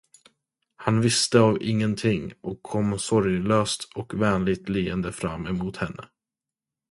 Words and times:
Han 0.75 1.01
visste 1.01 1.39
av 1.39 1.57
ingenting 1.61 2.33
och 2.41 2.63
kom 2.63 2.99
sorglöst 2.99 3.89
och 3.95 4.21
vänligt 4.21 4.69
leende 4.69 5.11
fram 5.11 5.45
emot 5.47 5.77
henne. 5.77 6.09